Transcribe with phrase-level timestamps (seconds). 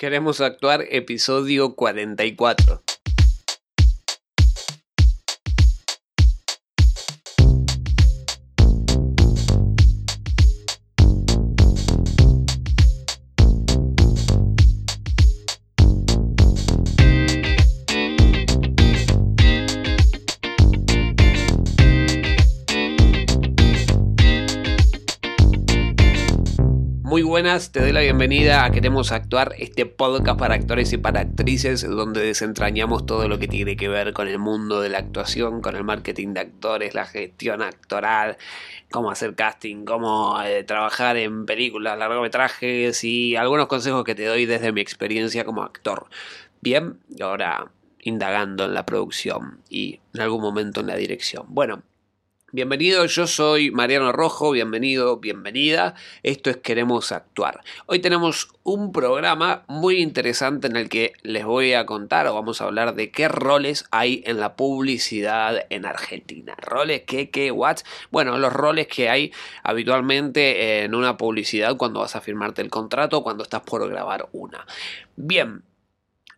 [0.00, 2.82] Queremos actuar episodio 44.
[27.50, 32.20] Te doy la bienvenida a Queremos Actuar, este podcast para actores y para actrices donde
[32.20, 35.82] desentrañamos todo lo que tiene que ver con el mundo de la actuación, con el
[35.82, 38.36] marketing de actores, la gestión actoral,
[38.92, 44.46] cómo hacer casting, cómo eh, trabajar en películas, largometrajes y algunos consejos que te doy
[44.46, 46.06] desde mi experiencia como actor.
[46.60, 51.46] Bien, ahora indagando en la producción y en algún momento en la dirección.
[51.48, 51.82] Bueno,
[52.52, 55.94] Bienvenido, yo soy Mariano Rojo, bienvenido, bienvenida.
[56.24, 57.60] Esto es Queremos Actuar.
[57.86, 62.60] Hoy tenemos un programa muy interesante en el que les voy a contar o vamos
[62.60, 66.56] a hablar de qué roles hay en la publicidad en Argentina.
[66.60, 67.76] ¿Roles qué, qué, what?
[68.10, 73.22] Bueno, los roles que hay habitualmente en una publicidad cuando vas a firmarte el contrato,
[73.22, 74.66] cuando estás por grabar una.
[75.14, 75.62] Bien,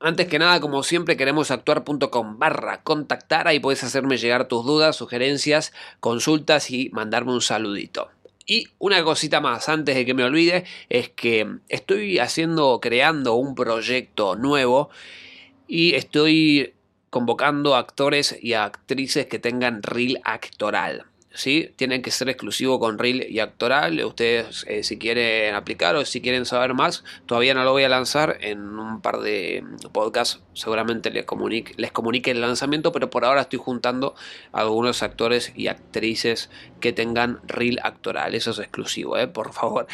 [0.02, 3.48] antes que nada, como siempre, queremos actuar.com barra contactar.
[3.48, 8.10] Ahí puedes hacerme llegar tus dudas, sugerencias, consultas y mandarme un saludito.
[8.44, 13.54] Y una cosita más, antes de que me olvide, es que estoy haciendo, creando un
[13.54, 14.90] proyecto nuevo
[15.68, 16.74] y estoy
[17.10, 21.06] convocando actores y actrices que tengan reel actoral.
[21.34, 21.72] ¿Sí?
[21.76, 24.02] Tienen que ser exclusivo con Reel y Actoral.
[24.04, 27.88] Ustedes, eh, si quieren aplicar o si quieren saber más, todavía no lo voy a
[27.88, 28.38] lanzar.
[28.40, 34.14] En un par de podcasts seguramente les comunique, el lanzamiento, pero por ahora estoy juntando
[34.52, 38.34] algunos actores y actrices que tengan Reel Actoral.
[38.34, 39.28] Eso es exclusivo, ¿eh?
[39.28, 39.86] por favor.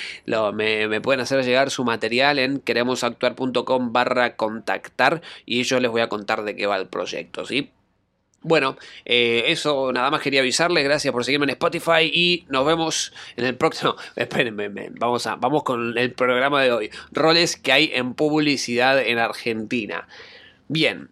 [0.55, 6.01] me, me, pueden hacer llegar su material en queremosactuar.com barra contactar y yo les voy
[6.01, 7.71] a contar de qué va el proyecto, ¿sí?
[8.43, 10.85] Bueno, eh, eso nada más quería avisarles.
[10.85, 13.97] Gracias por seguirme en Spotify y nos vemos en el próximo.
[14.17, 14.69] Espérenme,
[14.99, 16.91] vamos, a, vamos con el programa de hoy.
[17.11, 20.07] Roles que hay en publicidad en Argentina.
[20.69, 21.11] Bien,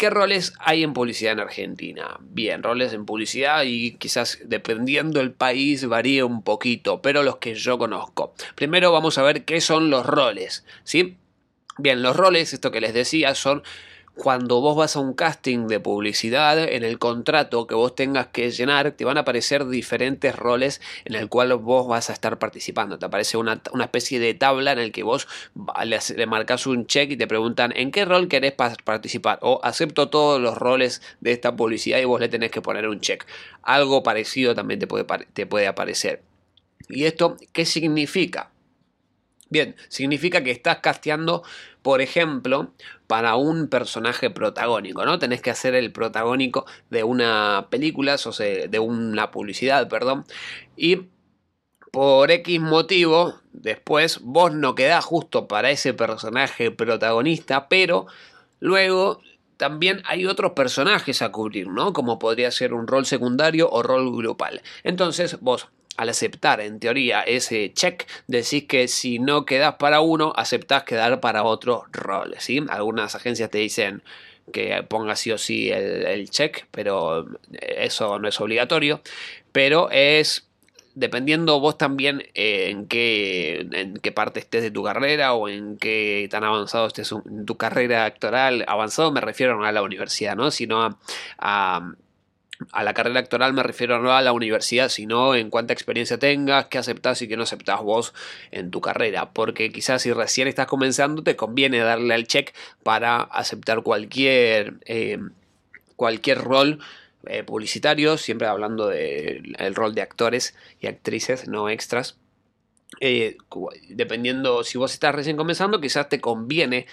[0.00, 2.16] ¿Qué roles hay en publicidad en Argentina?
[2.20, 7.54] Bien, roles en publicidad y quizás dependiendo del país varía un poquito, pero los que
[7.54, 8.32] yo conozco.
[8.54, 11.18] Primero vamos a ver qué son los roles, ¿sí?
[11.76, 13.62] Bien, los roles, esto que les decía, son
[14.20, 18.50] cuando vos vas a un casting de publicidad, en el contrato que vos tengas que
[18.50, 22.98] llenar, te van a aparecer diferentes roles en el cual vos vas a estar participando.
[22.98, 25.26] Te aparece una, especie de tabla en el que vos
[25.86, 29.38] le, le marcas un check y te preguntan en qué rol querés participar.
[29.40, 33.00] O acepto todos los roles de esta publicidad y vos le tenés que poner un
[33.00, 33.24] check.
[33.62, 36.20] Algo parecido también te puede, te puede aparecer.
[36.90, 38.50] ¿Y esto qué significa?
[39.50, 41.42] Bien, significa que estás casteando,
[41.82, 42.72] por ejemplo,
[43.08, 45.18] para un personaje protagónico, ¿no?
[45.18, 50.24] Tenés que hacer el protagónico de una película, o de una publicidad, perdón,
[50.76, 51.08] y
[51.90, 58.06] por X motivo, después vos no quedás justo para ese personaje protagonista, pero
[58.60, 59.20] luego
[59.56, 61.92] también hay otros personajes a cubrir, ¿no?
[61.92, 64.62] Como podría ser un rol secundario o rol grupal.
[64.84, 65.68] Entonces vos
[66.00, 71.20] al aceptar en teoría ese check, decís que si no quedas para uno, aceptás quedar
[71.20, 72.34] para otro rol.
[72.38, 72.64] ¿sí?
[72.70, 74.02] Algunas agencias te dicen
[74.50, 79.02] que pongas sí o sí el, check, pero eso no es obligatorio.
[79.52, 80.48] Pero es
[80.94, 86.26] dependiendo vos también en qué, en qué parte estés de tu carrera o en qué
[86.30, 88.64] tan avanzado estés en tu carrera actoral.
[88.66, 90.50] Avanzado me refiero no a la universidad, ¿no?
[90.50, 90.98] sino a
[91.38, 91.92] a
[92.82, 96.78] la carrera actoral me refiero no a la universidad, sino en cuánta experiencia tengas, qué
[96.78, 98.14] aceptás y qué no aceptás vos
[98.50, 99.32] en tu carrera.
[99.32, 105.18] Porque quizás si recién estás comenzando, te conviene darle al check para aceptar cualquier, eh,
[105.96, 106.80] cualquier rol
[107.26, 112.16] eh, publicitario, siempre hablando del rol de actores y actrices, no extras.
[113.00, 113.36] Eh,
[113.88, 116.86] dependiendo si vos estás recién comenzando, quizás te conviene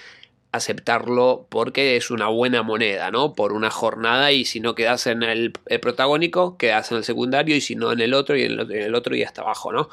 [0.58, 3.34] aceptarlo porque es una buena moneda, ¿no?
[3.34, 5.52] Por una jornada y si no quedas en el,
[5.82, 9.16] protagónico, quedas en el secundario y si no en el otro y en el, otro
[9.16, 9.90] y hasta abajo, ¿no?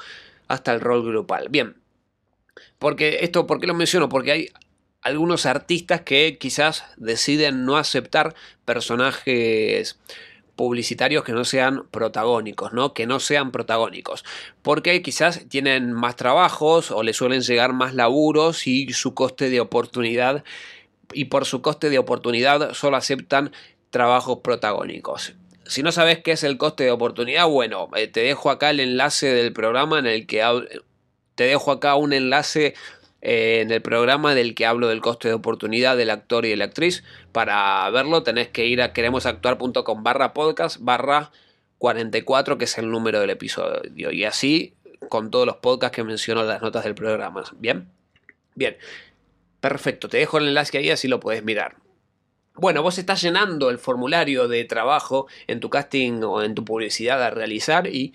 [0.49, 1.49] Hasta el rol grupal.
[1.49, 1.77] Bien.
[2.79, 4.09] Porque esto, ¿por qué lo menciono?
[4.09, 4.49] Porque hay
[5.01, 8.35] algunos artistas que quizás deciden no aceptar
[8.65, 9.99] personajes
[10.57, 12.95] publicitarios que no sean protagónicos, ¿no?
[12.95, 14.25] Que no sean protagónicos.
[14.63, 19.61] Porque quizás tienen más trabajos o les suelen llegar más laburos y su coste de
[19.61, 20.45] oportunidad
[21.13, 23.53] y por su coste de oportunidad solo aceptan
[23.91, 25.35] trabajos protagónicos.
[25.67, 28.81] Si no sabes qué es el coste de oportunidad, bueno, eh, te dejo acá el
[28.81, 30.43] enlace del programa en el que
[31.35, 32.75] te dejo acá un enlace
[33.25, 36.57] eh, en el programa del que hablo del coste de oportunidad del actor y de
[36.59, 37.03] la actriz.
[37.33, 41.33] Para verlo tenés que ir a queremosactuar.com barra podcast barra
[41.79, 44.11] 44, que es el número del episodio.
[44.13, 44.75] Y así
[45.09, 47.45] con todos los podcasts que menciono en las notas del programa.
[47.57, 47.89] ¿Bien?
[48.55, 48.77] Bien.
[49.61, 51.77] Perfecto, te dejo el enlace ahí así lo puedes mirar.
[52.57, 57.23] Bueno, vos estás llenando el formulario de trabajo en tu casting o en tu publicidad
[57.23, 58.13] a realizar y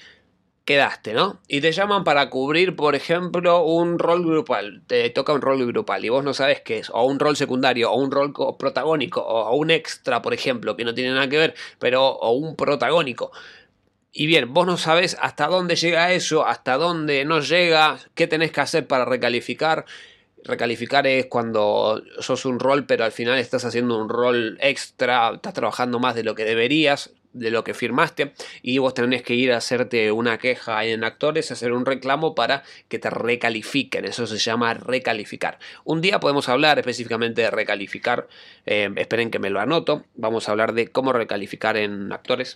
[0.70, 1.42] quedaste, ¿no?
[1.48, 4.84] Y te llaman para cubrir, por ejemplo, un rol grupal.
[4.86, 6.92] Te toca un rol grupal y vos no sabes qué es.
[6.92, 10.94] O un rol secundario, o un rol protagónico, o un extra, por ejemplo, que no
[10.94, 13.32] tiene nada que ver, pero o un protagónico.
[14.12, 18.52] Y bien, vos no sabes hasta dónde llega eso, hasta dónde no llega, qué tenés
[18.52, 19.86] que hacer para recalificar.
[20.44, 25.56] Recalificar es cuando sos un rol, pero al final estás haciendo un rol extra, estás
[25.56, 29.52] trabajando más de lo que deberías de lo que firmaste y vos tenés que ir
[29.52, 34.38] a hacerte una queja en actores, hacer un reclamo para que te recalifiquen, eso se
[34.38, 35.60] llama recalificar.
[35.84, 38.28] Un día podemos hablar específicamente de recalificar,
[38.66, 42.56] eh, esperen que me lo anoto, vamos a hablar de cómo recalificar en actores.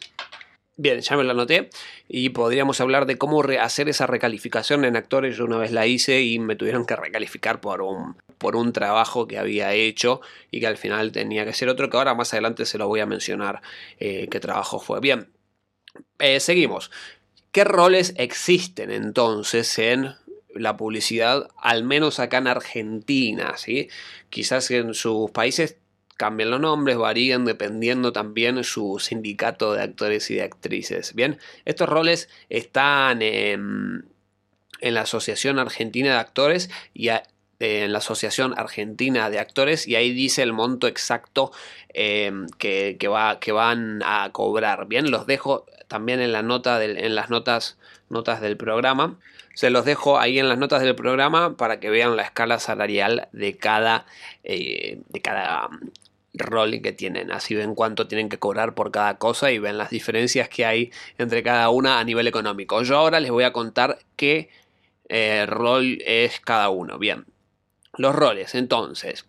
[0.75, 1.69] Bien, ya me lo anoté
[2.07, 5.37] y podríamos hablar de cómo hacer esa recalificación en actores.
[5.37, 9.27] Yo una vez la hice y me tuvieron que recalificar por un, por un trabajo
[9.27, 12.65] que había hecho y que al final tenía que ser otro que ahora más adelante
[12.65, 13.61] se lo voy a mencionar
[13.99, 14.99] eh, qué trabajo fue.
[14.99, 15.29] Bien,
[16.17, 16.89] eh, seguimos.
[17.51, 20.15] ¿Qué roles existen entonces en
[20.55, 23.57] la publicidad, al menos acá en Argentina?
[23.57, 23.89] ¿sí?
[24.31, 25.77] Quizás en sus países
[26.17, 31.13] cambian los nombres, varían dependiendo también su sindicato de actores y de actrices.
[31.13, 34.05] Bien, estos roles están en,
[34.81, 37.09] la Asociación Argentina de Actores y
[37.63, 41.51] en la Asociación Argentina de Actores y ahí dice el monto exacto
[41.89, 44.87] em, que, va, que, van a cobrar.
[44.87, 47.77] Bien, los dejo también en, las notas,
[48.09, 49.17] notas del programa.
[49.53, 53.27] Se los dejo ahí en las notas del programa para que vean la escala salarial
[53.31, 54.05] de cada,
[54.43, 55.69] eh, de cada
[56.33, 57.31] rol que tienen.
[57.31, 60.91] Así ven cuánto tienen que cobrar por cada cosa y ven las diferencias que hay
[61.17, 62.81] entre cada una a nivel económico.
[62.83, 64.49] Yo ahora les voy a contar qué
[65.09, 66.97] eh, rol es cada uno.
[66.97, 67.25] Bien,
[67.97, 68.55] los roles.
[68.55, 69.25] Entonces,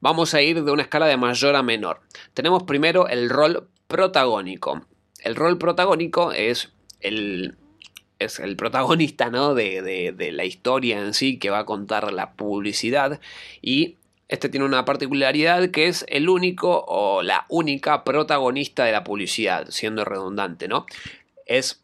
[0.00, 2.00] vamos a ir de una escala de mayor a menor.
[2.34, 4.82] Tenemos primero el rol protagónico.
[5.20, 7.56] El rol protagónico es el
[8.18, 9.54] es el protagonista ¿no?
[9.54, 13.20] de, de, la historia en sí que va a contar la publicidad
[13.62, 19.04] y este tiene una particularidad que es el único o la única protagonista de la
[19.04, 20.84] publicidad, siendo redundante, ¿no?
[21.46, 21.82] Es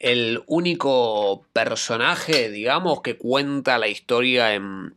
[0.00, 4.94] el único personaje, digamos, que cuenta la historia en,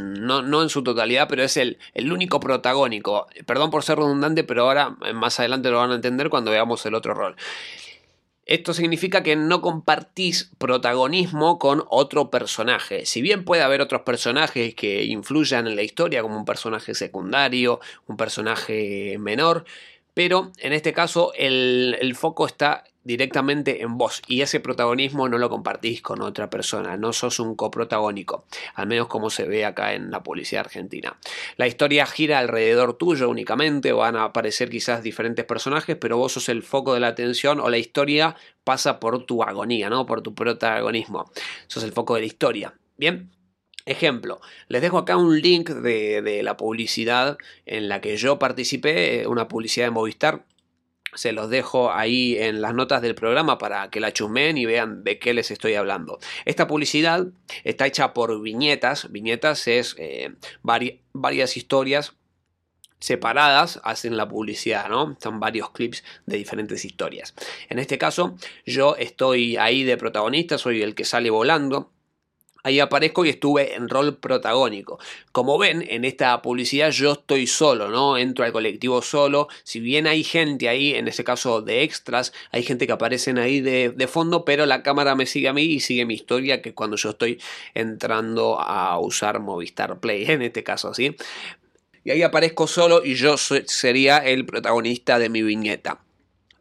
[0.00, 3.26] no, en su totalidad, pero es el, el, único protagónico.
[3.46, 6.94] Perdón por ser redundante, pero ahora más adelante lo van a entender cuando veamos el
[6.94, 7.36] otro rol.
[8.46, 13.06] Esto significa que no compartís protagonismo con otro personaje.
[13.06, 17.80] Si bien puede haber otros personajes que influyan en la historia, como un personaje secundario,
[18.06, 19.64] un personaje menor,
[20.14, 25.38] pero en este caso el, el foco está directamente en vos y ese protagonismo no
[25.38, 29.92] lo compartís con otra persona, no sos un coprotagónico, al menos como se ve acá
[29.92, 31.18] en la policía argentina.
[31.56, 36.48] La historia gira alrededor tuyo únicamente, van a aparecer quizás diferentes personajes, pero vos sos
[36.48, 40.06] el foco de la atención o la historia pasa por tu agonía, ¿no?
[40.06, 41.30] Por tu protagonismo.
[41.66, 42.74] Sos el foco de la historia.
[42.96, 43.30] Bien,
[43.86, 47.36] Ejemplo, les dejo acá un link de, de, la publicidad
[47.66, 50.44] en la que yo participé, una publicidad de Movistar,
[51.14, 55.04] se los dejo ahí en las notas del programa para que la chusmen y vean
[55.04, 56.18] de qué les estoy hablando.
[56.44, 57.26] Esta publicidad
[57.62, 59.10] está hecha por viñetas.
[59.10, 62.14] Viñetas es eh, varias historias
[62.98, 65.14] separadas hacen la publicidad, ¿no?
[65.22, 67.34] Son varios clips de diferentes historias.
[67.68, 71.92] En este caso, yo estoy ahí de protagonista, soy el que sale volando.
[72.66, 74.98] Ahí aparezco y estuve en rol protagónico.
[75.32, 78.16] Como ven, en esta publicidad yo estoy solo, ¿no?
[78.16, 79.48] Entro al colectivo solo.
[79.64, 83.60] Si bien hay gente ahí, en este caso de extras, hay gente que aparecen ahí
[83.60, 86.96] de, fondo, pero la cámara me sigue a mí y sigue mi historia, que cuando
[86.96, 87.38] yo estoy
[87.74, 91.14] entrando a usar Movistar Play, en este caso, ¿sí?
[92.02, 96.00] Y ahí aparezco solo y yo sería el protagonista de mi viñeta.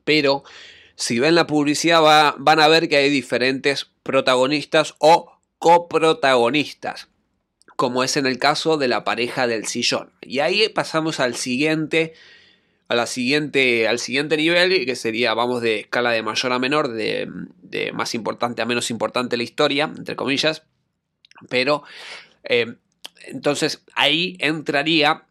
[0.03, 0.43] Pero
[0.95, 5.32] si ven la publicidad van a ver que hay diferentes protagonistas o
[5.63, 7.07] coprotagonistas,
[7.77, 10.11] como es en el caso de la pareja del sillón.
[10.19, 12.15] Y ahí pasamos al siguiente,
[12.89, 16.89] a la siguiente, al siguiente nivel, que sería, vamos, de escala de mayor a menor,
[16.89, 17.29] de,
[17.93, 20.63] más importante a menos importante la historia, entre comillas.
[21.47, 21.83] Pero,
[22.43, 22.75] eh,
[23.27, 25.27] entonces ahí entraría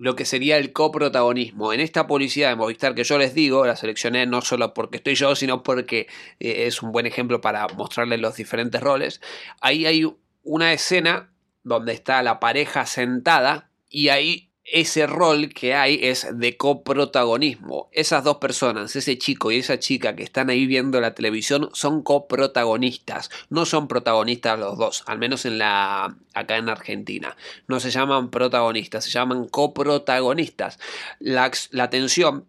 [0.00, 1.74] lo que sería el coprotagonismo.
[1.74, 5.14] En esta publicidad de Movistar que yo les digo, la seleccioné no solo porque estoy
[5.14, 6.08] yo, sino porque
[6.40, 9.20] eh, es un buen ejemplo para mostrarles los diferentes roles.
[9.60, 10.10] Ahí hay
[10.42, 11.30] una escena
[11.64, 17.88] donde está la pareja sentada y ahí ese rol que hay es de coprotagonismo.
[17.92, 22.02] Esas dos personas, ese chico y esa chica que están ahí viendo la televisión, son
[22.02, 23.30] coprotagonistas.
[23.48, 27.36] No son protagonistas los dos, al menos en la acá en Argentina.
[27.66, 30.78] No se llaman protagonistas, se llaman coprotagonistas.
[31.18, 32.46] La, la atención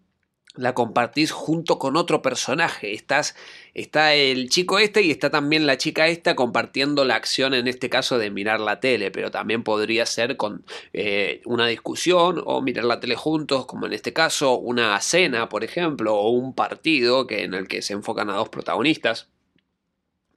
[0.54, 2.92] la compartís junto con otro personaje.
[2.94, 3.34] Estás,
[3.74, 7.88] está el chico este y está también la chica esta compartiendo la acción, en este
[7.88, 12.84] caso de mirar la tele, pero también podría ser con eh, una discusión o mirar
[12.84, 17.44] la tele juntos, como en este caso una cena, por ejemplo, o un partido que,
[17.44, 19.31] en el que se enfocan a dos protagonistas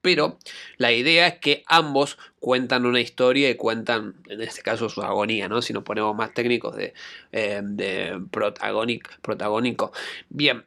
[0.05, 0.37] pero
[0.77, 5.49] la idea es que ambos cuentan una historia y cuentan, en este caso, su agonía,
[5.49, 5.63] ¿no?
[5.63, 6.93] Si nos ponemos más técnicos de,
[7.31, 9.91] eh, de protagónico.
[10.29, 10.63] Bien,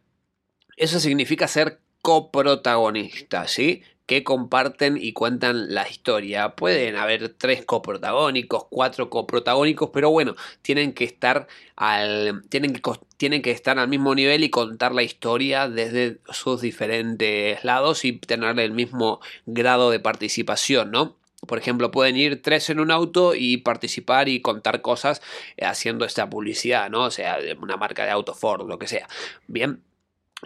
[0.76, 3.84] eso significa ser coprotagonista, ¿sí?
[4.08, 6.56] Que comparten y cuentan la historia.
[6.56, 11.46] Pueden haber tres coprotagónicos, cuatro coprotagónicos, pero bueno, tienen que estar
[11.76, 12.80] al, tienen que,
[13.18, 18.14] tienen que estar al mismo nivel y contar la historia desde sus diferentes lados y
[18.14, 21.18] tener el mismo grado de participación, ¿no?
[21.46, 25.20] Por ejemplo, pueden ir tres en un auto y participar y contar cosas
[25.60, 27.04] haciendo esta publicidad, ¿no?
[27.04, 29.06] O sea, una marca de auto Ford, lo que sea.
[29.46, 29.82] Bien,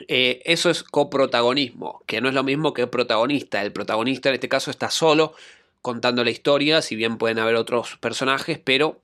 [0.08, 3.62] eh, eso es coprotagonismo, que no es lo mismo que protagonista.
[3.62, 5.34] El protagonista en este caso está solo
[5.82, 9.00] contando la historia, si bien pueden haber otros personajes, pero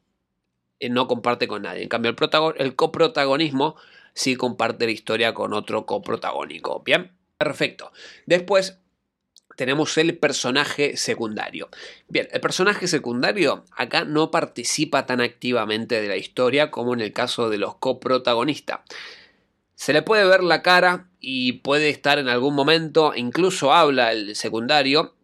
[0.80, 1.82] eh, no comparte con nadie.
[1.82, 2.16] En cambio, el,
[2.56, 3.76] el coprotagonismo
[4.14, 6.82] sí comparte la historia con otro coprotagónico.
[6.84, 7.92] Bien, perfecto.
[8.26, 8.78] Después
[9.56, 11.68] tenemos el personaje secundario.
[12.08, 17.12] Bien, el personaje secundario acá no participa tan activamente de la historia como en el
[17.12, 18.80] caso de los coprotagonistas.
[19.78, 24.34] Se le puede ver la cara y puede estar en algún momento, incluso habla el
[24.34, 25.14] secundario,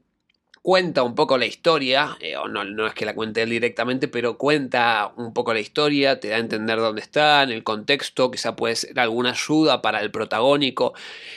[0.64, 4.08] cuenta un poco la historia, eh, o no, no es que la cuente él directamente,
[4.08, 8.30] pero cuenta un poco la historia, te da a entender dónde está, en el contexto,
[8.30, 10.94] quizá puede ser alguna ayuda para el protagónico,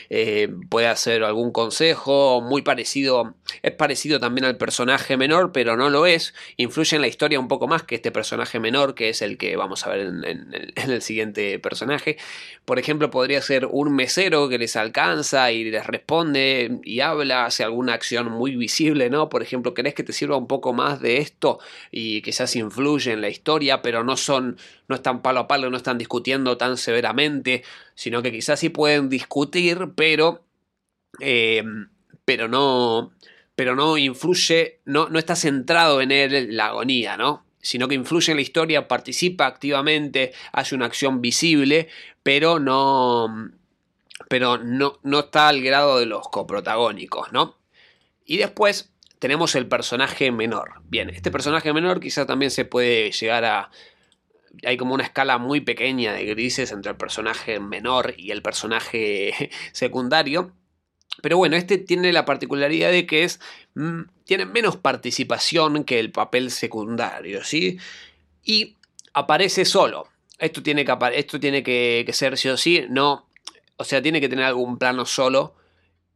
[0.10, 5.90] eh, puede hacer algún consejo, muy parecido, es parecido también al personaje menor, pero no
[5.90, 9.22] lo es, influye en la historia un poco más que este personaje menor, que es
[9.22, 12.16] el que vamos a ver en, en el siguiente personaje.
[12.64, 17.66] Por ejemplo, podría ser un mesero que les alcanza y les responde y habla, hace
[17.66, 19.17] alguna acción muy visible, ¿no?
[19.30, 21.60] Por ejemplo, ¿querés que te sirva un poco más de esto?
[21.92, 24.58] Y quizás influye en la historia, pero no son,
[24.88, 27.64] no están palo a palo, no están discutiendo tan severamente,
[27.96, 30.44] sino que quizás sí pueden discutir, pero,
[31.20, 31.64] eh,
[32.26, 33.12] pero no,
[33.56, 37.48] pero no influye, no, no está centrado en él la agonía, ¿no?
[37.68, 41.90] sino que influye en la historia, participa activamente, hace una acción visible,
[42.24, 43.52] pero no,
[44.30, 47.58] pero no, no está al grado de los coprotagónicos, ¿no?
[48.26, 50.82] Y después tenemos el personaje menor.
[50.86, 53.72] Bien, este personaje menor quizá también se puede llegar a...
[54.66, 59.52] Hay como una escala muy pequeña de grises entre el personaje menor y el personaje
[59.72, 60.52] secundario.
[61.22, 63.40] Pero bueno, este tiene la particularidad de que es,
[63.76, 67.80] mm, tiene menos participación que el papel secundario, ¿sí?
[68.44, 68.78] Y
[69.14, 70.08] aparece solo.
[70.40, 73.28] Esto tiene que, esto tiene que, que ser sí o sí, no,
[73.78, 75.56] o sea, tiene que tener algún plano solo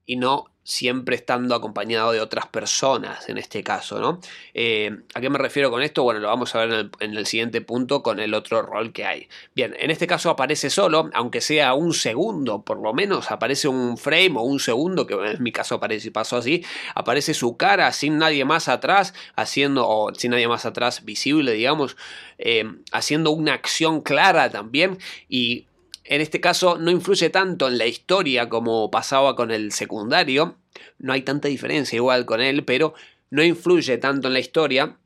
[0.06, 4.20] y no siempre estando acompañado de otras personas en este caso, ¿no?
[4.54, 6.04] Eh, ¿A qué me refiero con esto?
[6.04, 9.28] Bueno, lo vamos a ver en el, siguiente punto con el otro rol que hay.
[9.56, 13.98] Bien, en este caso aparece solo, aunque sea un segundo, por lo menos aparece un
[13.98, 18.20] frame o un segundo, que en mi caso aparece, pasó así, aparece su cara sin
[18.20, 21.98] nadie más atrás, haciendo, o sin nadie más atrás visible, digamos,
[22.38, 25.66] eh, haciendo una acción clara también y
[26.12, 30.58] en este caso no influye tanto en la historia como pasaba con el secundario,
[31.00, 32.94] no hay tanta diferencia igual con él, pero
[33.30, 34.98] no influye tanto en la historia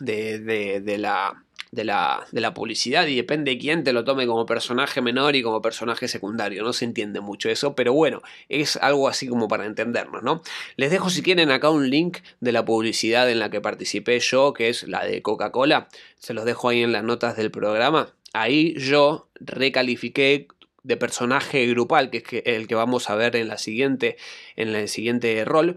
[0.00, 5.44] de, la, la publicidad y depende de quién te lo tome como personaje menor y
[5.44, 6.64] como personaje secundario.
[6.64, 10.42] No se entiende mucho eso, pero bueno, es algo así como para entendernos, ¿no?
[10.74, 14.52] Les dejo si quieren acá un link de la publicidad en la que participé yo,
[14.54, 15.86] que es la de Coca-Cola.
[16.18, 20.48] Se los dejo ahí en las notas del programa ahí yo recalifiqué
[20.82, 24.16] de personaje grupal, que es el que vamos a ver en, la siguiente,
[24.54, 25.76] en el siguiente rol,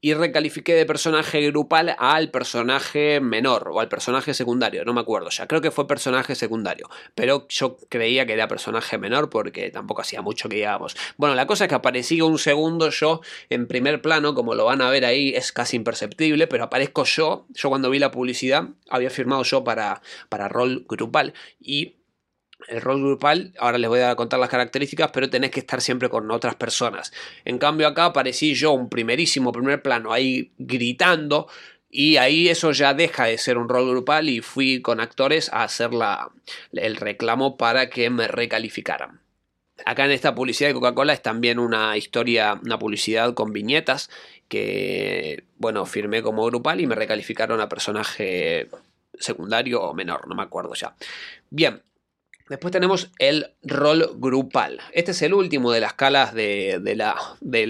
[0.00, 5.30] y recalifiqué de personaje grupal al personaje menor o al personaje secundario, no me acuerdo
[5.30, 10.02] ya, creo que fue personaje secundario, pero yo creía que era personaje menor porque tampoco
[10.02, 10.96] hacía mucho que digamos.
[11.16, 14.82] Bueno, la cosa es que aparecí un segundo yo en primer plano, como lo van
[14.82, 19.10] a ver ahí, es casi imperceptible, pero aparezco yo, yo cuando vi la publicidad había
[19.10, 21.97] firmado yo para, para rol grupal y
[22.68, 26.08] el rol grupal, ahora les voy a contar las características, pero tenés que estar siempre
[26.08, 27.12] con otras personas.
[27.44, 31.48] En cambio acá aparecí yo un primerísimo primer plano ahí gritando
[31.90, 35.64] Y ahí eso ya deja de ser un rol grupal y fui con actores a
[35.64, 35.90] hacer
[36.72, 39.20] el reclamo para que me recalificaran.
[39.86, 44.10] Acá en esta publicidad de Coca-Cola es también una historia, una publicidad con viñetas
[44.48, 48.68] que, bueno, firmé como grupal y me recalificaron a personaje
[49.18, 50.94] secundario o menor, no me acuerdo ya.
[51.50, 51.82] Bien,
[52.48, 54.80] Después tenemos el rol grupal.
[54.92, 57.66] Este es el último de las escalas de, la, de,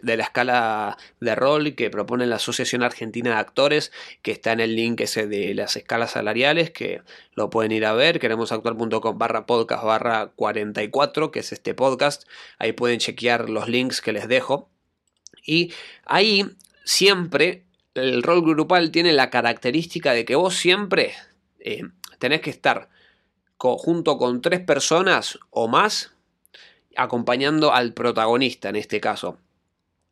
[0.00, 4.74] la, escala de rol que propone la Asociación Argentina de Actores, que está en el
[4.74, 7.02] link ese de las escalas salariales, que
[7.34, 12.24] lo pueden ir a ver, queremosactuar.com barra podcast barra 44, que es este podcast.
[12.58, 14.70] Ahí pueden chequear los links que les dejo.
[15.44, 15.74] Y
[16.06, 16.46] ahí
[16.84, 21.12] siempre el rol grupal tiene la característica de que vos siempre
[21.60, 21.82] eh,
[22.18, 22.88] tenés que estar
[23.58, 26.12] junto con tres personas o más
[26.96, 29.38] acompañando al protagonista en este caso.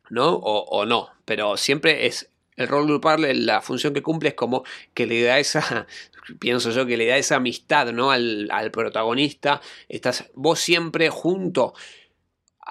[0.09, 0.35] ¿No?
[0.35, 1.11] O, no.
[1.25, 5.39] Pero siempre es el rol grupal, la función que cumple es como que le da
[5.39, 5.87] esa,
[6.41, 8.11] pienso yo, que le da esa amistad, ¿no?
[8.11, 9.61] Al, al protagonista.
[9.89, 11.75] Estás vos siempre junto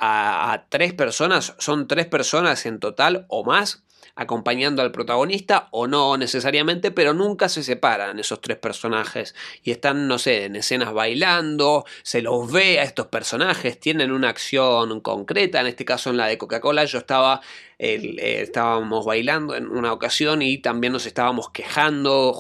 [0.02, 3.84] a, tres personas, son tres personas en total o más,
[4.20, 9.34] acompañando al protagonista o no necesariamente, pero nunca se separan esos tres personajes
[9.64, 14.28] y están, no sé, en escenas bailando, se los ve a estos personajes, tienen una
[14.28, 17.40] acción concreta, en este caso en la de Coca-Cola yo estaba,
[17.78, 22.38] eh, estábamos bailando en una ocasión y también nos estábamos quejando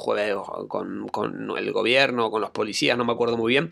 [0.67, 3.71] con, con el gobierno, con los policías, no me acuerdo muy bien,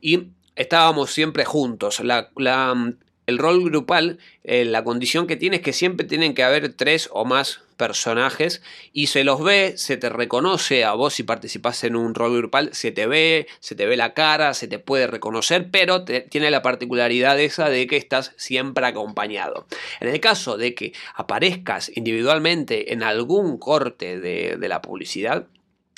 [0.00, 1.98] y estábamos siempre juntos.
[2.04, 2.94] La, la,
[3.28, 7.10] el rol grupal, eh, la condición que tiene es que siempre tienen que haber tres
[7.12, 8.62] o más personajes
[8.94, 12.70] y se los ve, se te reconoce a vos si participas en un rol grupal,
[12.72, 16.62] se te ve, se te ve la cara, se te puede reconocer, pero tiene la
[16.62, 19.66] particularidad esa de que estás siempre acompañado.
[20.00, 25.46] En el caso de que aparezcas individualmente en algún corte de, de la publicidad,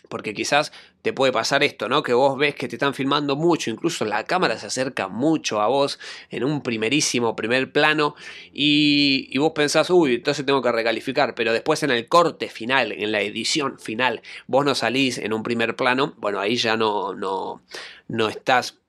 [0.08, 2.02] porque quizás te puede pasar esto, ¿no?
[2.02, 5.66] Que vos ves que te están filmando mucho, incluso la cámara se acerca mucho a
[5.68, 5.98] vos
[6.30, 8.14] en un primerísimo primer plano
[8.52, 13.12] y, vos pensás, uy, entonces tengo que recalificar, pero después en el corte final, en
[13.12, 17.62] la edición final, vos no salís en un primer plano, bueno, ahí ya no, no,
[18.08, 18.79] no estás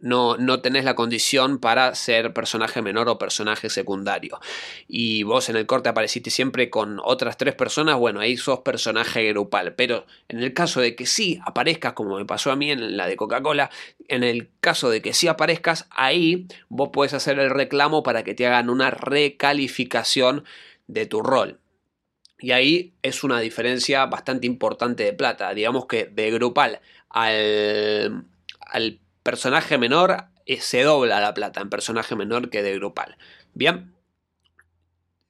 [0.00, 4.40] no, no tenés la condición para ser personaje menor o personaje secundario.
[4.88, 9.28] Y vos en el corte apareciste siempre con otras tres personas, bueno, ahí sos personaje
[9.28, 9.74] grupal.
[9.74, 13.06] Pero en el caso de que sí aparezcas, como me pasó a mí en la
[13.06, 13.70] de Coca-Cola,
[14.08, 18.34] en el caso de que sí aparezcas, ahí vos puedes hacer el reclamo para que
[18.34, 20.44] te hagan una recalificación
[20.86, 21.60] de tu rol.
[22.38, 25.52] Y ahí es una diferencia bastante importante de plata.
[25.52, 28.24] Digamos que de grupal al,
[28.60, 33.16] al personaje menor eh, se dobla la plata en personaje menor que de grupal.
[33.54, 33.94] Bien,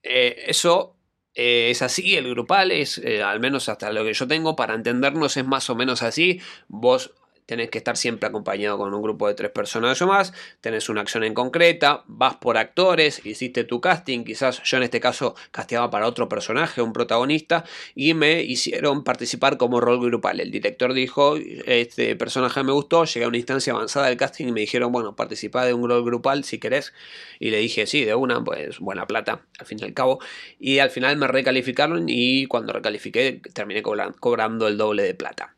[0.03, 0.95] eh, eso
[1.35, 5.37] eh, es así, el grupal es, al menos hasta lo que yo tengo, para entendernos
[5.37, 6.41] es más o menos así.
[6.67, 7.13] Vos
[7.51, 11.01] tenés que estar siempre acompañado con un grupo de tres personas o más, tenés una
[11.01, 15.89] acción en concreta, vas por actores, hiciste tu casting, quizás yo en este caso casteaba
[15.89, 20.39] para otro personaje, un protagonista, y me hicieron participar como rol grupal.
[20.39, 21.35] El director dijo,
[21.65, 25.17] este personaje me gustó, llegué a una instancia avanzada del casting y me dijeron, bueno,
[25.17, 26.93] participa de un rol grupal si querés,
[27.37, 30.19] y le dije, sí, de una, pues buena plata, al fin y al cabo,
[30.57, 35.53] y al final me recalificaron y cuando recalifiqué terminé cobrando el doble de plata.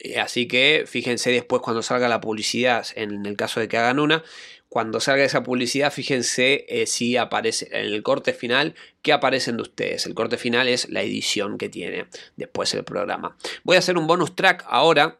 [0.00, 4.00] Eh, así que fíjense después cuando salga la publicidad, en el caso de que hagan
[4.00, 4.24] una,
[4.68, 9.62] cuando salga esa publicidad, fíjense eh, si aparece en el corte final, qué aparecen de
[9.62, 10.06] ustedes.
[10.06, 13.36] El corte final es la edición que tiene después el programa.
[13.62, 15.18] Voy a hacer un bonus track ahora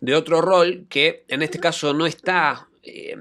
[0.00, 3.16] de otro rol que en este caso no está eh,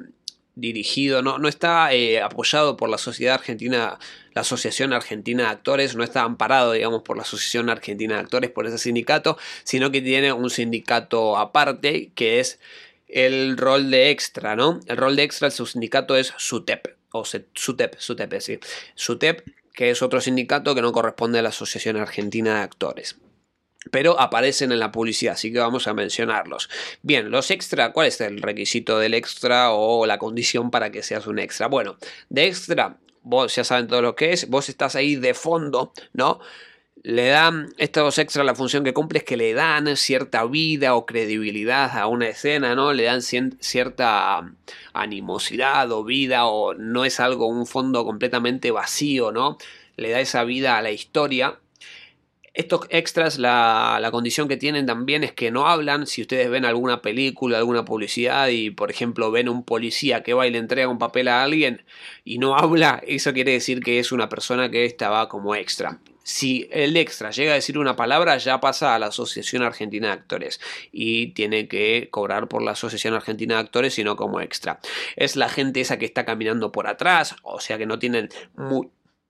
[0.60, 3.98] dirigido, no, no está eh, apoyado por la Sociedad Argentina,
[4.34, 8.52] la Asociación Argentina de Actores, no está amparado, digamos, por la Asociación Argentina de Actores,
[8.52, 12.60] por ese sindicato, sino que tiene un sindicato aparte que es
[13.08, 14.80] el rol de extra, ¿no?
[14.88, 18.60] El rol de extra, su sindicato es SUTEP, o SUTEP, SUTEP, sí.
[18.96, 23.16] SUTEP, que es otro sindicato que no corresponde a la Asociación Argentina de Actores
[23.92, 26.70] pero aparecen en la publicidad, así que vamos a mencionarlos.
[27.02, 31.28] Bien, los extra, ¿cuál es el requisito del extra o la condición para que seas
[31.28, 31.68] un extra?
[31.68, 31.98] Bueno,
[32.30, 36.40] de extra, vos ya saben todo lo que es, vos estás ahí de fondo, ¿no?
[37.02, 41.06] Le dan, estos extras, la función que cumple es que le dan cierta vida o
[41.06, 42.92] credibilidad a una escena, ¿no?
[42.92, 44.52] Le dan cierta
[44.92, 49.58] animosidad o vida o no es algo, un fondo completamente vacío, ¿no?
[49.96, 51.60] Le da esa vida a la historia
[52.54, 56.08] estos extras, la, condición que tienen también es que no hablan.
[56.08, 60.48] Si ustedes ven alguna película, alguna publicidad y, por ejemplo, ven un policía que va
[60.48, 61.84] y le entrega un papel a alguien
[62.26, 66.00] y no habla, eso quiere decir que es una persona que estaba como extra.
[66.24, 70.14] si el extra llega a decir una palabra, ya pasa a la Asociación Argentina de
[70.14, 70.60] Actores
[70.92, 74.80] y tiene que cobrar por la Asociación Argentina de Actores y no como extra.
[75.16, 78.30] Es la gente esa que está caminando por atrás, o sea que no tienen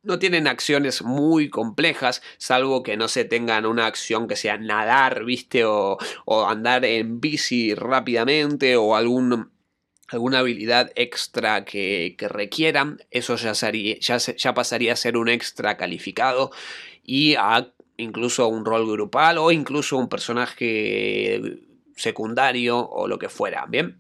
[0.04, 5.26] no tienen acciones muy complejas, salvo que no se tengan una acción que sea nadar,
[5.26, 5.98] viste, o,
[6.48, 9.52] andar en bici rápidamente, o algún
[10.08, 16.52] alguna habilidad extra que, requieran, eso ya, ya, ya, pasaría a ser un extra calificado
[17.04, 21.60] y a incluso un rol grupal o incluso un personaje
[21.96, 24.00] secundario o lo que fuera, ¿bien?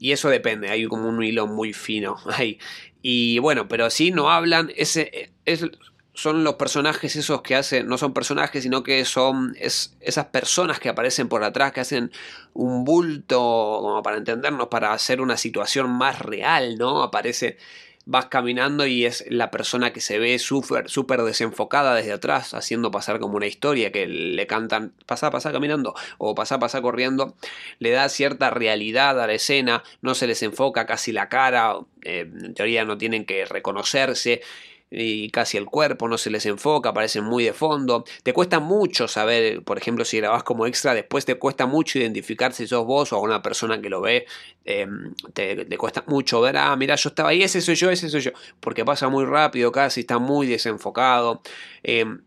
[0.00, 2.58] Y eso depende, hay como un hilo muy fino ahí.
[3.02, 5.64] Y bueno, pero si no hablan, ese es,
[6.20, 10.88] son los personajes esos que hacen, no son personajes, sino que son esas personas que
[10.90, 12.10] aparecen por atrás, que hacen
[12.52, 17.02] un bulto, como para entendernos, para hacer una situación más real, ¿no?
[17.02, 17.56] Aparece,
[18.10, 23.20] vas caminando y es la persona que se ve súper, desenfocada desde atrás, haciendo pasar
[23.20, 27.36] como una historia, que le cantan, pasa, pasa caminando, o pasa, pasa corriendo,
[27.78, 32.28] le da cierta realidad a la escena, no se les enfoca casi la cara, eh,
[32.28, 34.42] en teoría no tienen que reconocerse,
[34.90, 38.04] y casi el cuerpo no se les enfoca, aparecen muy de fondo.
[38.22, 42.52] Te cuesta mucho saber, por ejemplo, si grabás como extra, después te cuesta mucho identificar
[42.52, 44.26] si sos vos o una persona que lo ve.
[44.64, 48.20] Em, te, cuesta mucho ver, ah, mira, yo estaba ahí, ese soy yo, ese soy
[48.20, 51.40] yo, porque pasa muy rápido, casi está muy desenfocado.
[51.82, 52.20] Em,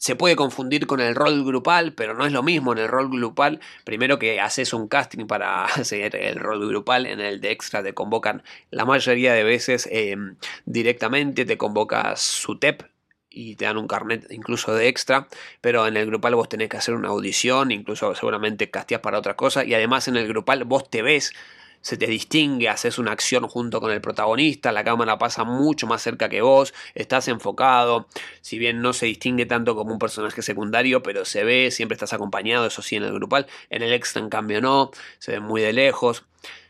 [0.00, 3.10] se puede confundir con el rol grupal, pero no es lo mismo en el rol
[3.10, 3.60] grupal.
[3.84, 7.92] Primero que haces un casting para hacer el rol grupal, en el de extra te
[7.92, 12.82] convocan la mayoría de veces em, directamente, te convocas su TEP,
[13.28, 15.28] y te dan un carnet incluso de extra,
[15.60, 19.36] pero en el grupal vos tenés que hacer una audición, incluso seguramente casteas para otra
[19.36, 21.32] cosa, y además en el grupal vos te ves
[21.80, 26.02] se te distingue, haces una acción junto con el protagonista, la cámara pasa mucho más
[26.02, 28.06] cerca que vos, estás enfocado,
[28.40, 32.12] si bien no se distingue tanto como un personaje secundario, pero se ve, siempre estás
[32.12, 35.62] acompañado, eso sí, en el grupal, en el extra en cambio no, se ve muy
[35.62, 36.24] de lejos,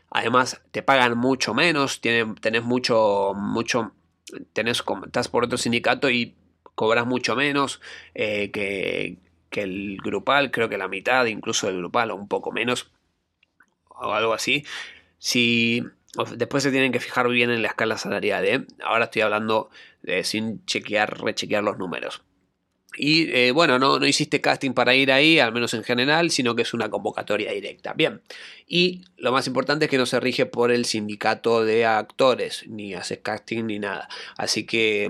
[0.09, 3.91] además te pagan mucho menos, tenés mucho, mucho,
[4.53, 6.35] tenés, estás por otro sindicato y
[6.75, 7.81] cobras mucho menos
[8.15, 9.17] eh, que,
[9.49, 12.91] que el grupal, creo que la mitad incluso del grupal o un poco menos
[14.01, 14.65] o algo así.
[15.23, 15.83] Si
[16.35, 18.65] después se tienen que fijar bien en la escala salarial, ¿eh?
[18.83, 19.69] ahora estoy hablando
[20.23, 22.23] sin chequear, rechequear los números.
[22.97, 26.55] Y eh, bueno, no, no, hiciste casting para ir ahí, al menos en general, sino
[26.55, 27.93] que es una convocatoria directa.
[27.93, 28.21] Bien.
[28.67, 32.93] Y lo más importante es que no se rige por el sindicato de actores, ni
[32.93, 34.09] haces casting ni nada.
[34.37, 35.09] Así que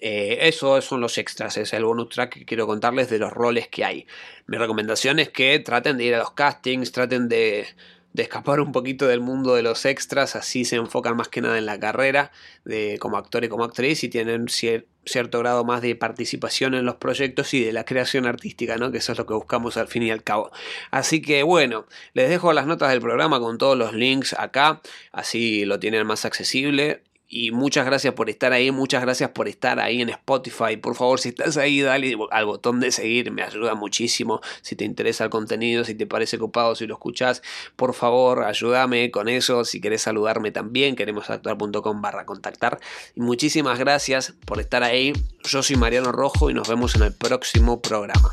[0.00, 3.68] eh, eso son los extras, es el bonus track que quiero contarles de los roles
[3.68, 4.06] que hay.
[4.46, 7.66] Mi recomendación es que traten de ir a los castings, traten de,
[8.14, 11.58] de escapar un poquito del mundo de los extras, así se enfocan más que nada
[11.58, 12.30] en la carrera
[12.64, 16.94] de, como actor y como actriz y tienen cierto grado más de participación en los
[16.94, 18.92] proyectos y de la creación artística, ¿no?
[18.92, 20.52] que eso es lo que buscamos al fin y al cabo.
[20.92, 25.64] Así que bueno, les dejo las notas del programa con todos los links acá, así
[25.64, 30.02] lo tienen más accesible y muchas gracias por estar ahí, muchas gracias por estar ahí
[30.02, 30.76] en Spotify.
[30.76, 34.40] Por favor, si estás ahí, dale al botón de seguir, me ayuda muchísimo.
[34.62, 37.42] Si te interesa el contenido, si te parece copado, si lo escuchas,
[37.76, 39.64] por favor, ayúdame con eso.
[39.64, 42.78] Si querés saludarme también, queremos actuar.com barra contactar.
[43.14, 45.12] Y muchísimas gracias por estar ahí.
[45.44, 48.30] Yo soy Mariano Rojo y nos vemos en el próximo programa.